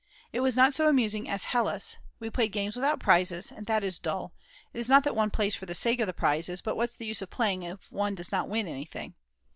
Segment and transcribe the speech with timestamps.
[0.33, 1.97] It was not so amusing as at Hella's.
[2.19, 4.33] We played games without prizes, and that is dull;
[4.73, 7.05] it is not that one plays for the sake of the prizes, but what's the
[7.05, 9.13] use of playing if one does not win anything?